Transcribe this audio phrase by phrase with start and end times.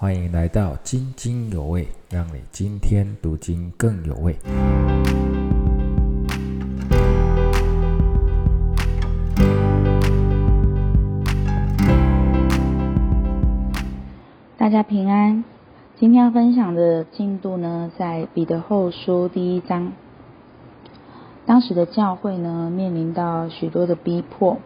[0.00, 4.36] 欢迎来到津津有味，让你今天读经更有味。
[14.56, 15.42] 大家平安。
[15.96, 19.90] 今天要分享的进度呢，在彼得后书第一章。
[21.44, 24.58] 当时的教会呢，面临到许多的逼迫，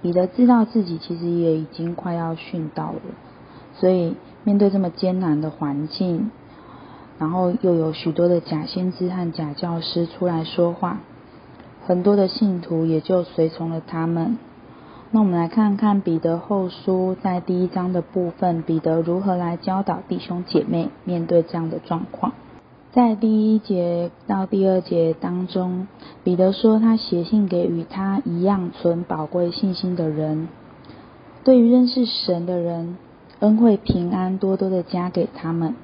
[0.00, 3.00] 彼得知道自己其实也已经快要殉道了，
[3.74, 6.30] 所以面对这么艰难的环境，
[7.18, 11.00] 然后又有许多的假先知和假教师出来说话，
[11.86, 14.38] 很多的信徒也就随从了他们。
[15.12, 22.32] 那我们来看看彼得后书在第一章的部分，彼得如何来教导弟兄姐妹面对这样的状况。
[22.92, 25.88] 在第一节到第二节当中，
[26.24, 30.48] 彼得说他写信给与他一样存宝贵信心的人，
[31.44, 32.96] 对于认识神的人，
[33.40, 35.74] 恩惠平安多多的加给他们。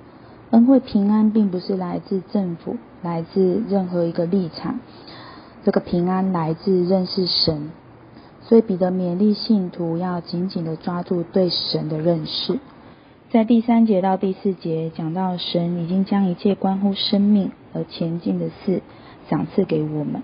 [0.50, 4.78] 恩惠平安并不是来自政府，来自任何一个立场，
[5.64, 7.70] 这个平安来自认识神。
[8.42, 12.60] 所以彼得勉励信徒要紧紧的抓住对神的认识。
[13.30, 18.82] 在第三节到第四节讲到神已经将一切关乎生命而前进的事
[19.28, 20.22] 赏赐给我们。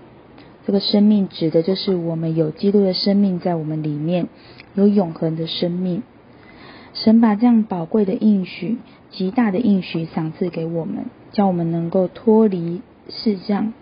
[0.65, 4.29] 这个生命指的就是我们有基督的生命在我们里面，
[4.75, 6.03] 有永恒的生命。
[6.93, 8.77] 神把这样宝贵的应许、
[9.11, 13.73] 极大的应许赏赐给我们，叫我们能够脱离世上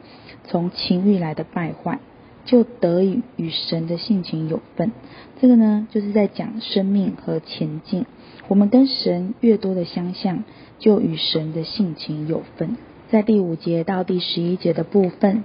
[0.48, 2.00] 从情欲来的败坏。
[2.44, 4.92] 就得以与神的性情有份。
[5.40, 8.08] 这个呢，就是在讲生命和前进。
[8.48, 10.44] 我们跟神越多的相像，
[10.80, 12.78] 就与神的性情有份。
[13.12, 15.44] 在第五节到第十一节的部分，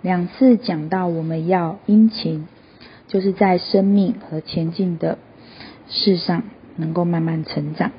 [0.00, 2.46] 两次讲到我们要殷勤，
[3.08, 5.18] 就是在生命和前进的
[5.88, 6.44] 事上
[6.78, 7.92] 能够慢慢成长，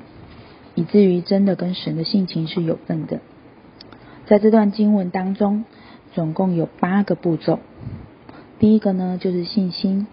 [0.74, 3.20] 以至于真的跟神的性情是有份的。
[4.26, 5.64] 在这段经文当中，
[6.14, 7.60] 总共有八个步骤。
[8.58, 10.06] 第一个呢，就是信心；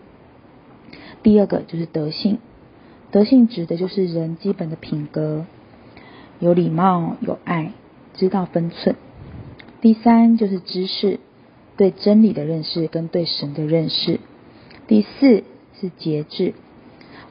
[1.23, 2.39] 第二个就是德性，
[3.11, 5.45] 德性指的就是人基本的品格，
[6.39, 7.73] 有礼貌、有爱、
[8.13, 8.95] 知道分寸。
[9.81, 11.19] 第三就是知识，
[11.75, 14.19] 对真理的认识跟对神的认识。
[14.87, 15.43] 第四
[15.79, 16.53] 是节制，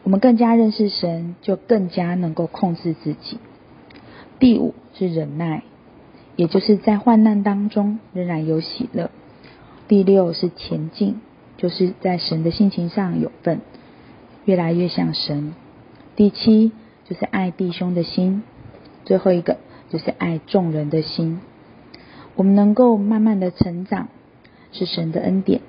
[0.06, 3.40] 我们更加认识神，就更加能够控制自己。
[4.38, 5.64] 第五是忍耐，
[6.36, 9.10] 也就是在患难当中仍然有喜乐。
[9.88, 11.20] 第六是前进，
[11.56, 13.62] 就是在神的性情上有份，
[14.44, 15.56] 越来越像神。
[16.14, 16.70] 第七
[17.04, 18.44] 就是爱弟兄的心，
[19.04, 19.56] 最后一个
[19.88, 21.40] 就是爱众人的心。
[22.36, 24.06] 我们能够慢慢的成长，
[24.70, 25.62] 是神的恩典。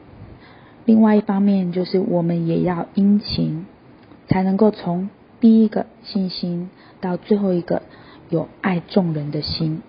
[0.86, 3.66] 另外一方面就是我们也要殷勤，
[4.28, 6.70] 才能够从第一个信心
[7.02, 7.84] 到最后一个
[8.30, 9.82] 有爱众人的心。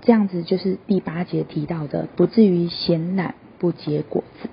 [0.00, 4.48] 这样子就是第八节提到的，不至于闲懒不结果子。